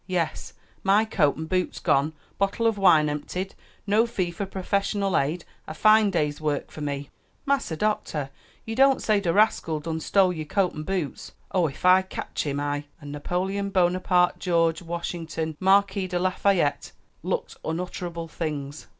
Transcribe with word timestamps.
"Yes, 0.07 0.53
my 0.81 1.05
coat 1.05 1.35
and 1.35 1.47
boots 1.47 1.77
gone, 1.77 2.13
bottle 2.39 2.65
of 2.65 2.75
wine 2.79 3.07
emptied, 3.07 3.53
no 3.85 4.07
fee 4.07 4.31
for 4.31 4.47
professional 4.47 5.15
aid 5.15 5.45
a 5.67 5.75
fine 5.75 6.09
day's 6.09 6.41
work 6.41 6.71
for 6.71 6.81
me." 6.81 7.11
"Massa 7.45 7.77
Doctah! 7.77 8.31
you 8.65 8.75
don't 8.75 8.99
say 9.03 9.19
de 9.19 9.31
rascal 9.31 9.79
done 9.79 9.99
stole 9.99 10.33
yer 10.33 10.43
coat 10.43 10.73
an' 10.73 10.81
boots? 10.81 11.33
Oh, 11.51 11.67
ef 11.67 11.85
I 11.85 12.01
cotch 12.01 12.47
him, 12.47 12.59
I" 12.59 12.85
and 12.99 13.11
Napoleon 13.11 13.69
Bonaparte 13.69 14.39
George 14.39 14.81
Washington 14.81 15.55
Marquis 15.59 16.07
de 16.07 16.17
Lafayette 16.17 16.93
looked 17.21 17.57
unutterable 17.63 18.27
things. 18.27 18.87